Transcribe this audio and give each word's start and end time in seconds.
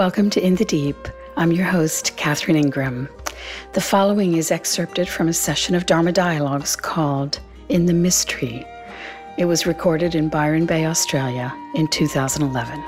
Welcome 0.00 0.30
to 0.30 0.42
In 0.42 0.54
the 0.54 0.64
Deep. 0.64 0.96
I'm 1.36 1.52
your 1.52 1.66
host, 1.66 2.16
Catherine 2.16 2.56
Ingram. 2.56 3.06
The 3.74 3.82
following 3.82 4.34
is 4.34 4.50
excerpted 4.50 5.10
from 5.10 5.28
a 5.28 5.34
session 5.34 5.74
of 5.74 5.84
Dharma 5.84 6.10
Dialogues 6.10 6.74
called 6.74 7.38
In 7.68 7.84
the 7.84 7.92
Mystery. 7.92 8.66
It 9.36 9.44
was 9.44 9.66
recorded 9.66 10.14
in 10.14 10.30
Byron 10.30 10.64
Bay, 10.64 10.86
Australia 10.86 11.54
in 11.74 11.86
2011. 11.88 12.80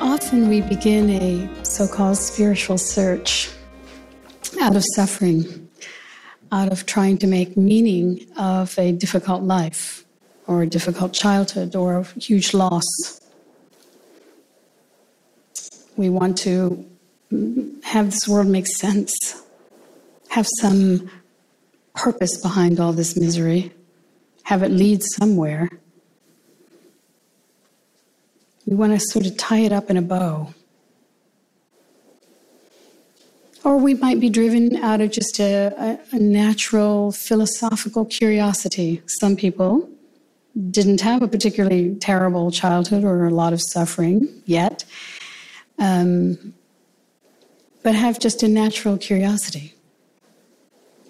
Often 0.00 0.48
we 0.48 0.60
begin 0.60 1.10
a 1.10 1.64
so 1.64 1.88
called 1.88 2.16
spiritual 2.16 2.78
search 2.78 3.50
out 4.60 4.76
of 4.76 4.84
suffering, 4.94 5.68
out 6.52 6.70
of 6.70 6.86
trying 6.86 7.18
to 7.18 7.26
make 7.26 7.56
meaning 7.56 8.24
of 8.36 8.78
a 8.78 8.92
difficult 8.92 9.42
life 9.42 10.01
or 10.46 10.62
a 10.62 10.66
difficult 10.66 11.12
childhood 11.12 11.74
or 11.76 11.98
a 11.98 12.04
huge 12.20 12.54
loss. 12.54 12.86
We 15.96 16.08
want 16.08 16.38
to 16.38 16.84
have 17.84 18.10
this 18.10 18.28
world 18.28 18.48
make 18.48 18.66
sense, 18.66 19.42
have 20.28 20.46
some 20.60 21.10
purpose 21.94 22.40
behind 22.40 22.80
all 22.80 22.92
this 22.92 23.16
misery, 23.16 23.72
have 24.44 24.62
it 24.62 24.70
lead 24.70 25.02
somewhere. 25.02 25.68
We 28.66 28.76
want 28.76 28.92
to 28.92 29.00
sort 29.00 29.26
of 29.26 29.36
tie 29.36 29.58
it 29.58 29.72
up 29.72 29.90
in 29.90 29.96
a 29.96 30.02
bow. 30.02 30.54
Or 33.64 33.76
we 33.76 33.94
might 33.94 34.18
be 34.18 34.28
driven 34.28 34.76
out 34.76 35.00
of 35.00 35.12
just 35.12 35.38
a, 35.38 35.98
a, 36.12 36.16
a 36.16 36.18
natural 36.18 37.12
philosophical 37.12 38.04
curiosity. 38.04 39.02
Some 39.06 39.36
people 39.36 39.88
didn't 40.70 41.00
have 41.00 41.22
a 41.22 41.28
particularly 41.28 41.94
terrible 41.96 42.50
childhood 42.50 43.04
or 43.04 43.26
a 43.26 43.30
lot 43.30 43.52
of 43.52 43.60
suffering 43.62 44.28
yet, 44.44 44.84
um, 45.78 46.54
but 47.82 47.94
have 47.94 48.18
just 48.18 48.42
a 48.42 48.48
natural 48.48 48.98
curiosity. 48.98 49.74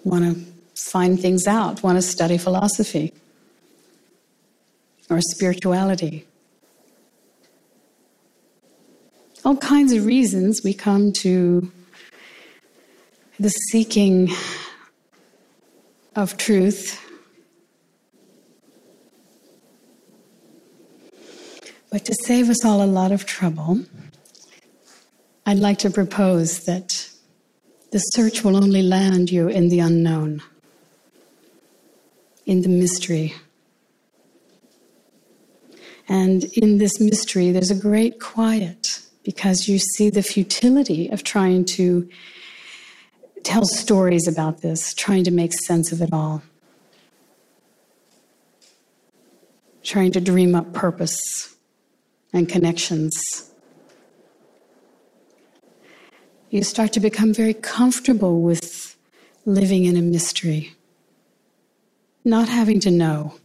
Want 0.03 0.23
to 0.23 0.45
find 0.75 1.19
things 1.19 1.45
out, 1.47 1.83
want 1.83 1.97
to 1.97 2.01
study 2.01 2.37
philosophy 2.37 3.13
or 5.09 5.19
spirituality. 5.21 6.25
All 9.45 9.57
kinds 9.57 9.91
of 9.91 10.05
reasons 10.05 10.61
we 10.63 10.73
come 10.73 11.11
to 11.13 11.69
the 13.39 13.49
seeking 13.49 14.31
of 16.15 16.37
truth 16.37 17.02
But 21.93 22.05
to 22.05 22.15
save 22.23 22.49
us 22.49 22.65
all 22.65 22.81
a 22.81 22.87
lot 22.87 23.11
of 23.11 23.27
trouble, 23.27 23.85
I'd 25.45 25.59
like 25.59 25.77
to 25.77 25.91
propose 25.91 26.65
that 26.65 27.07
the 27.91 27.99
search 27.99 28.43
will 28.43 28.55
only 28.55 28.81
land 28.81 29.29
you 29.29 29.47
in 29.47 29.69
the 29.69 29.77
unknown, 29.77 30.41
in 32.47 32.63
the 32.63 32.67
mystery. 32.67 33.35
And 36.09 36.45
in 36.55 36.79
this 36.79 36.99
mystery, 36.99 37.51
there's 37.51 37.69
a 37.69 37.79
great 37.79 38.19
quiet 38.19 38.99
because 39.21 39.69
you 39.69 39.77
see 39.77 40.09
the 40.09 40.23
futility 40.23 41.09
of 41.09 41.23
trying 41.23 41.63
to 41.77 42.09
tell 43.43 43.65
stories 43.65 44.27
about 44.27 44.61
this, 44.63 44.95
trying 44.95 45.25
to 45.25 45.31
make 45.31 45.53
sense 45.53 45.91
of 45.91 46.01
it 46.01 46.11
all, 46.11 46.41
trying 49.83 50.11
to 50.13 50.19
dream 50.19 50.55
up 50.55 50.73
purpose 50.73 51.52
and 52.33 52.49
connections. 52.49 53.51
You 56.49 56.63
start 56.63 56.91
to 56.93 56.99
become 56.99 57.33
very 57.33 57.53
comfortable 57.53 58.41
with 58.41 58.97
living 59.45 59.85
in 59.85 59.95
a 59.95 60.01
mystery, 60.01 60.73
not 62.25 62.49
having 62.49 62.79
to 62.81 62.91
know, 62.91 63.35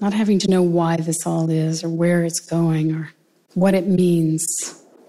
not 0.00 0.12
having 0.12 0.38
to 0.40 0.48
know 0.48 0.62
why 0.62 0.96
this 0.96 1.26
all 1.26 1.50
is 1.50 1.82
or 1.82 1.88
where 1.88 2.24
it's 2.24 2.40
going 2.40 2.94
or 2.94 3.10
what 3.54 3.74
it 3.74 3.86
means, 3.86 4.44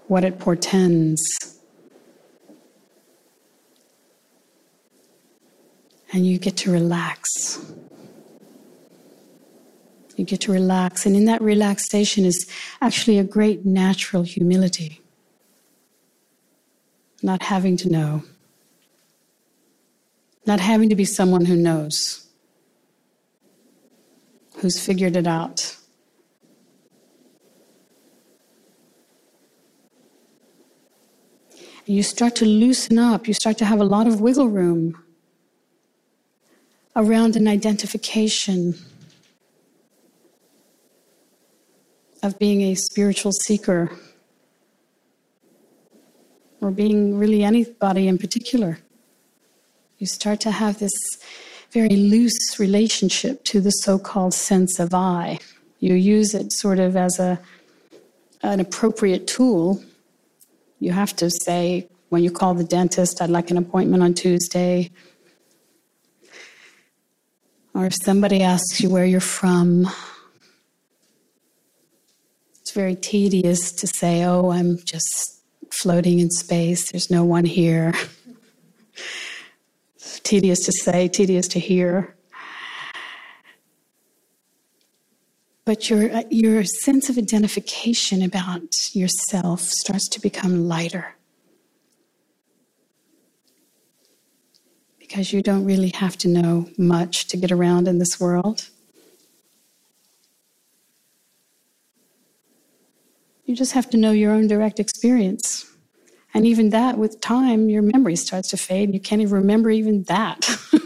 what 0.06 0.24
it 0.24 0.38
portends. 0.38 1.22
And 6.10 6.26
you 6.26 6.38
get 6.38 6.56
to 6.58 6.72
relax. 6.72 7.70
You 10.18 10.24
get 10.24 10.40
to 10.42 10.52
relax. 10.52 11.06
And 11.06 11.14
in 11.14 11.26
that 11.26 11.40
relaxation 11.40 12.24
is 12.24 12.44
actually 12.80 13.18
a 13.18 13.24
great 13.24 13.64
natural 13.64 14.24
humility. 14.24 15.00
Not 17.22 17.44
having 17.44 17.76
to 17.78 17.88
know, 17.88 18.24
not 20.44 20.58
having 20.58 20.88
to 20.88 20.96
be 20.96 21.04
someone 21.04 21.44
who 21.44 21.54
knows, 21.54 22.26
who's 24.56 24.80
figured 24.80 25.14
it 25.14 25.26
out. 25.28 25.76
You 31.86 32.02
start 32.02 32.34
to 32.36 32.44
loosen 32.44 32.98
up, 32.98 33.28
you 33.28 33.34
start 33.34 33.56
to 33.58 33.64
have 33.64 33.80
a 33.80 33.84
lot 33.84 34.08
of 34.08 34.20
wiggle 34.20 34.48
room 34.48 35.00
around 36.96 37.36
an 37.36 37.46
identification 37.46 38.74
of 42.28 42.38
being 42.38 42.60
a 42.60 42.74
spiritual 42.74 43.32
seeker 43.32 43.90
or 46.60 46.70
being 46.70 47.16
really 47.16 47.42
anybody 47.42 48.06
in 48.06 48.18
particular. 48.18 48.78
You 49.96 50.06
start 50.06 50.38
to 50.40 50.50
have 50.50 50.78
this 50.78 50.92
very 51.72 51.96
loose 51.96 52.60
relationship 52.60 53.44
to 53.44 53.60
the 53.62 53.70
so 53.70 53.98
called 53.98 54.34
sense 54.34 54.78
of 54.78 54.92
I. 54.92 55.38
You 55.80 55.94
use 55.94 56.34
it 56.34 56.52
sort 56.52 56.78
of 56.78 56.96
as 56.96 57.18
a, 57.18 57.40
an 58.42 58.60
appropriate 58.60 59.26
tool. 59.26 59.82
You 60.80 60.92
have 60.92 61.16
to 61.16 61.30
say, 61.30 61.88
when 62.10 62.22
you 62.22 62.30
call 62.30 62.52
the 62.52 62.64
dentist, 62.64 63.22
I'd 63.22 63.30
like 63.30 63.50
an 63.50 63.56
appointment 63.56 64.02
on 64.02 64.12
Tuesday. 64.12 64.90
Or 67.72 67.86
if 67.86 67.94
somebody 68.04 68.42
asks 68.42 68.82
you 68.82 68.90
where 68.90 69.06
you're 69.06 69.20
from, 69.20 69.88
it's 72.68 72.74
very 72.74 72.96
tedious 72.96 73.72
to 73.72 73.86
say, 73.86 74.24
oh, 74.24 74.50
I'm 74.50 74.76
just 74.84 75.42
floating 75.70 76.18
in 76.18 76.30
space, 76.30 76.92
there's 76.92 77.10
no 77.10 77.24
one 77.24 77.46
here. 77.46 77.94
tedious 80.22 80.66
to 80.66 80.72
say, 80.72 81.08
tedious 81.08 81.48
to 81.48 81.58
hear. 81.58 82.14
But 85.64 85.88
your, 85.88 86.14
uh, 86.14 86.24
your 86.28 86.62
sense 86.64 87.08
of 87.08 87.16
identification 87.16 88.20
about 88.20 88.94
yourself 88.94 89.62
starts 89.62 90.06
to 90.10 90.20
become 90.20 90.68
lighter. 90.68 91.14
Because 94.98 95.32
you 95.32 95.40
don't 95.40 95.64
really 95.64 95.92
have 95.94 96.18
to 96.18 96.28
know 96.28 96.68
much 96.76 97.28
to 97.28 97.38
get 97.38 97.50
around 97.50 97.88
in 97.88 97.96
this 97.96 98.20
world. 98.20 98.68
You 103.48 103.56
just 103.56 103.72
have 103.72 103.90
to 103.90 103.96
know 103.96 104.10
your 104.10 104.32
own 104.32 104.46
direct 104.46 104.78
experience. 104.78 105.64
And 106.34 106.46
even 106.46 106.68
that, 106.68 106.98
with 106.98 107.18
time, 107.22 107.70
your 107.70 107.80
memory 107.80 108.14
starts 108.14 108.50
to 108.50 108.58
fade. 108.58 108.92
You 108.92 109.00
can't 109.00 109.22
even 109.22 109.32
remember 109.32 109.70
even 109.70 110.02
that. 110.02 110.46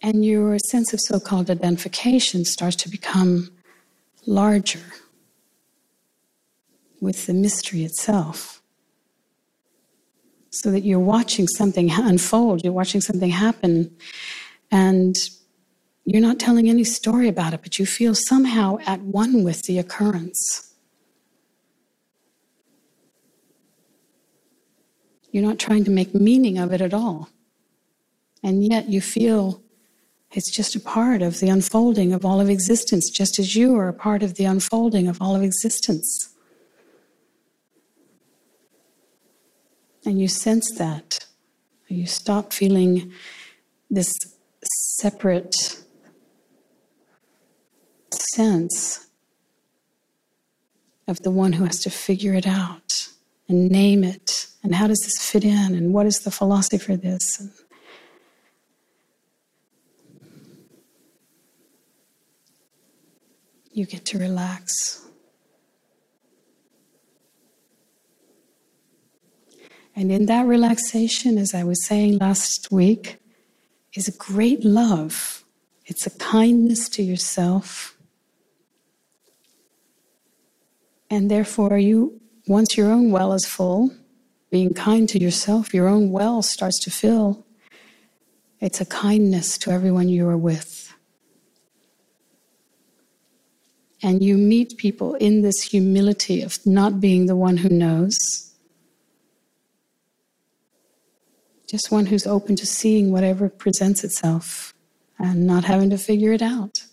and 0.00 0.24
your 0.24 0.56
sense 0.70 0.92
of 0.92 1.00
so 1.00 1.18
called 1.18 1.50
identification 1.50 2.44
starts 2.44 2.76
to 2.76 2.88
become 2.88 3.50
larger 4.26 4.92
with 7.00 7.26
the 7.26 7.34
mystery 7.34 7.82
itself 7.82 8.57
so 10.50 10.70
that 10.70 10.80
you're 10.80 10.98
watching 10.98 11.46
something 11.46 11.90
unfold, 11.90 12.64
you're 12.64 12.72
watching 12.72 13.00
something 13.00 13.30
happen, 13.30 13.94
and 14.70 15.16
you're 16.04 16.22
not 16.22 16.38
telling 16.38 16.68
any 16.68 16.84
story 16.84 17.28
about 17.28 17.52
it, 17.52 17.62
but 17.62 17.78
you 17.78 17.84
feel 17.84 18.14
somehow 18.14 18.78
at 18.86 19.00
one 19.00 19.44
with 19.44 19.62
the 19.62 19.78
occurrence. 19.78 20.74
You're 25.30 25.44
not 25.44 25.58
trying 25.58 25.84
to 25.84 25.90
make 25.90 26.14
meaning 26.14 26.56
of 26.58 26.72
it 26.72 26.80
at 26.80 26.94
all. 26.94 27.28
And 28.42 28.64
yet 28.64 28.88
you 28.88 29.00
feel 29.00 29.62
it's 30.32 30.50
just 30.50 30.74
a 30.74 30.80
part 30.80 31.22
of 31.22 31.40
the 31.40 31.48
unfolding 31.48 32.12
of 32.12 32.24
all 32.24 32.40
of 32.40 32.48
existence, 32.48 33.10
just 33.10 33.38
as 33.38 33.54
you 33.54 33.76
are 33.76 33.88
a 33.88 33.92
part 33.92 34.22
of 34.22 34.34
the 34.34 34.44
unfolding 34.44 35.08
of 35.08 35.20
all 35.20 35.34
of 35.36 35.42
existence. 35.42 36.34
And 40.08 40.18
you 40.18 40.26
sense 40.26 40.72
that, 40.78 41.26
you 41.88 42.06
stop 42.06 42.50
feeling 42.54 43.12
this 43.90 44.10
separate 44.98 45.54
sense 48.10 49.06
of 51.06 51.22
the 51.22 51.30
one 51.30 51.52
who 51.52 51.64
has 51.64 51.80
to 51.80 51.90
figure 51.90 52.32
it 52.32 52.46
out 52.46 53.08
and 53.48 53.70
name 53.70 54.02
it. 54.02 54.46
And 54.62 54.74
how 54.74 54.86
does 54.86 55.00
this 55.00 55.30
fit 55.30 55.44
in? 55.44 55.74
And 55.74 55.92
what 55.92 56.06
is 56.06 56.20
the 56.20 56.30
philosophy 56.30 56.78
for 56.78 56.96
this? 56.96 57.38
And 57.38 57.50
you 63.72 63.84
get 63.84 64.06
to 64.06 64.18
relax 64.18 65.07
and 69.98 70.12
in 70.12 70.26
that 70.26 70.46
relaxation 70.46 71.36
as 71.38 71.54
i 71.54 71.62
was 71.64 71.84
saying 71.86 72.18
last 72.18 72.68
week 72.70 73.18
is 73.94 74.08
a 74.08 74.16
great 74.16 74.64
love 74.64 75.44
it's 75.86 76.06
a 76.06 76.10
kindness 76.18 76.88
to 76.88 77.02
yourself 77.02 77.96
and 81.10 81.30
therefore 81.30 81.78
you 81.78 82.20
once 82.48 82.78
your 82.78 82.90
own 82.90 83.10
well 83.10 83.34
is 83.34 83.44
full, 83.44 83.90
being 84.50 84.72
kind 84.72 85.08
to 85.10 85.20
yourself, 85.20 85.74
your 85.74 85.86
own 85.86 86.10
well 86.10 86.40
starts 86.40 86.80
to 86.80 86.90
fill. 86.90 87.44
It's 88.60 88.80
a 88.80 88.86
kindness 88.86 89.58
to 89.58 89.70
everyone 89.70 90.08
you 90.08 90.26
are 90.28 90.36
with. 90.36 90.94
And 94.02 94.22
you 94.22 94.38
meet 94.38 94.78
people 94.78 95.14
in 95.16 95.42
this 95.42 95.62
humility 95.62 96.40
of 96.40 96.58
not 96.64 97.00
being 97.00 97.26
the 97.26 97.36
one 97.36 97.58
who 97.58 97.68
knows, 97.68 98.16
just 101.68 101.90
one 101.90 102.06
who's 102.06 102.26
open 102.26 102.56
to 102.56 102.66
seeing 102.66 103.12
whatever 103.12 103.48
presents 103.48 104.04
itself 104.04 104.74
and 105.18 105.46
not 105.46 105.64
having 105.64 105.90
to 105.90 105.98
figure 105.98 106.32
it 106.32 106.42
out. 106.42 106.86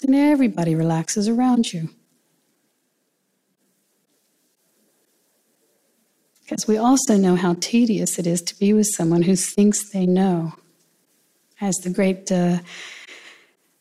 Then 0.00 0.14
everybody 0.14 0.74
relaxes 0.74 1.28
around 1.28 1.72
you. 1.72 1.90
Because 6.42 6.66
we 6.66 6.76
also 6.76 7.16
know 7.16 7.36
how 7.36 7.54
tedious 7.60 8.18
it 8.18 8.26
is 8.26 8.42
to 8.42 8.58
be 8.58 8.72
with 8.72 8.88
someone 8.94 9.22
who 9.22 9.36
thinks 9.36 9.90
they 9.90 10.06
know. 10.06 10.54
As 11.60 11.76
the 11.76 11.90
great 11.90 12.32
uh, 12.32 12.58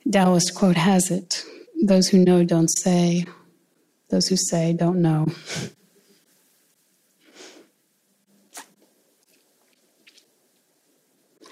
Taoist 0.10 0.54
quote 0.54 0.78
has 0.78 1.10
it 1.10 1.44
those 1.84 2.08
who 2.08 2.20
know 2.20 2.44
don't 2.44 2.68
say, 2.68 3.26
those 4.10 4.28
who 4.28 4.38
say 4.38 4.74
don't 4.74 5.02
know. 5.02 5.28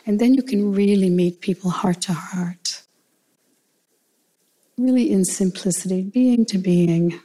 And 0.09 0.19
then 0.19 0.33
you 0.33 0.41
can 0.41 0.73
really 0.73 1.11
meet 1.11 1.39
people 1.39 1.69
heart 1.69 2.01
to 2.01 2.13
heart. 2.13 2.81
Really 4.75 5.11
in 5.11 5.23
simplicity, 5.23 6.01
being 6.01 6.45
to 6.45 6.57
being. 6.57 7.19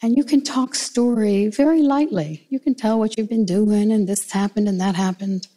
And 0.00 0.16
you 0.16 0.24
can 0.24 0.40
talk 0.40 0.74
story 0.74 1.48
very 1.48 1.82
lightly. 1.82 2.46
You 2.48 2.58
can 2.58 2.74
tell 2.74 2.98
what 2.98 3.18
you've 3.18 3.28
been 3.28 3.44
doing, 3.44 3.92
and 3.92 4.08
this 4.08 4.32
happened 4.32 4.66
and 4.66 4.80
that 4.80 4.94
happened. 4.94 5.48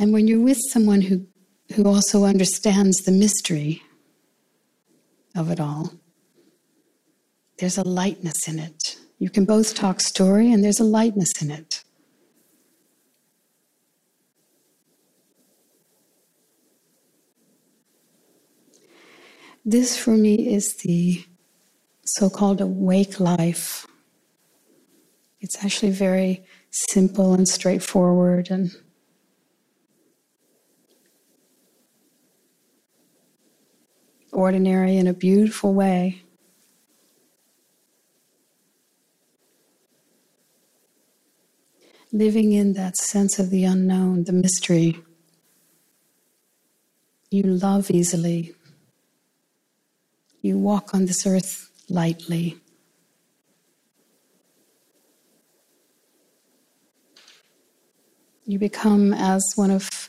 And 0.00 0.12
when 0.12 0.26
you're 0.26 0.42
with 0.42 0.58
someone 0.70 1.02
who, 1.02 1.28
who 1.76 1.86
also 1.86 2.24
understands 2.24 3.02
the 3.04 3.12
mystery 3.12 3.84
of 5.36 5.48
it 5.52 5.60
all, 5.60 5.92
there's 7.58 7.78
a 7.78 7.84
lightness 7.84 8.48
in 8.48 8.58
it. 8.58 8.96
You 9.20 9.30
can 9.30 9.44
both 9.44 9.76
talk 9.76 10.00
story, 10.00 10.50
and 10.50 10.64
there's 10.64 10.80
a 10.80 10.84
lightness 10.84 11.40
in 11.40 11.52
it. 11.52 11.84
This 19.68 19.98
for 19.98 20.12
me 20.12 20.54
is 20.54 20.74
the 20.74 21.24
so 22.04 22.30
called 22.30 22.60
awake 22.60 23.18
life. 23.18 23.84
It's 25.40 25.64
actually 25.64 25.90
very 25.90 26.44
simple 26.70 27.34
and 27.34 27.48
straightforward 27.48 28.48
and 28.48 28.70
ordinary 34.32 34.98
in 34.98 35.08
a 35.08 35.12
beautiful 35.12 35.74
way. 35.74 36.22
Living 42.12 42.52
in 42.52 42.74
that 42.74 42.96
sense 42.96 43.40
of 43.40 43.50
the 43.50 43.64
unknown, 43.64 44.22
the 44.24 44.32
mystery. 44.32 45.00
You 47.32 47.42
love 47.42 47.90
easily. 47.90 48.54
You 50.46 50.56
walk 50.56 50.94
on 50.94 51.06
this 51.06 51.26
earth 51.26 51.72
lightly. 51.88 52.56
You 58.44 58.60
become, 58.60 59.12
as 59.12 59.42
one 59.56 59.72
of 59.72 60.08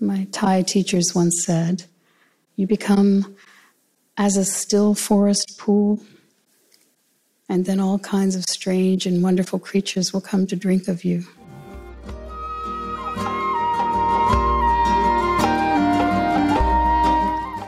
my 0.00 0.26
Thai 0.32 0.62
teachers 0.62 1.14
once 1.14 1.44
said, 1.44 1.84
you 2.56 2.66
become 2.66 3.36
as 4.16 4.38
a 4.38 4.44
still 4.46 4.94
forest 4.94 5.56
pool, 5.58 6.00
and 7.46 7.66
then 7.66 7.78
all 7.78 7.98
kinds 7.98 8.34
of 8.34 8.44
strange 8.44 9.04
and 9.04 9.22
wonderful 9.22 9.58
creatures 9.58 10.14
will 10.14 10.22
come 10.22 10.46
to 10.46 10.56
drink 10.56 10.88
of 10.88 11.04
you. 11.04 11.26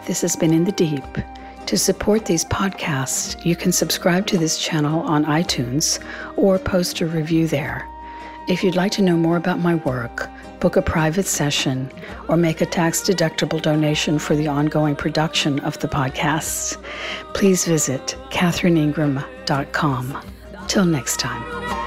This 0.06 0.22
has 0.22 0.34
been 0.34 0.54
In 0.54 0.64
the 0.64 0.72
Deep 0.72 1.04
to 1.74 1.78
support 1.78 2.26
these 2.26 2.44
podcasts, 2.44 3.44
you 3.44 3.56
can 3.56 3.72
subscribe 3.72 4.28
to 4.28 4.38
this 4.38 4.58
channel 4.58 5.00
on 5.00 5.24
iTunes 5.24 5.98
or 6.36 6.56
post 6.56 7.00
a 7.00 7.06
review 7.06 7.48
there. 7.48 7.84
If 8.46 8.62
you'd 8.62 8.76
like 8.76 8.92
to 8.92 9.02
know 9.02 9.16
more 9.16 9.36
about 9.36 9.58
my 9.58 9.74
work, 9.74 10.30
book 10.60 10.76
a 10.76 10.82
private 10.82 11.26
session, 11.26 11.90
or 12.28 12.36
make 12.36 12.60
a 12.60 12.66
tax 12.66 13.00
deductible 13.00 13.60
donation 13.60 14.20
for 14.20 14.36
the 14.36 14.46
ongoing 14.46 14.94
production 14.94 15.58
of 15.60 15.76
the 15.80 15.88
podcasts, 15.88 16.80
please 17.34 17.64
visit 17.64 18.16
catherineingram.com. 18.30 20.22
Till 20.68 20.84
next 20.84 21.18
time. 21.18 21.83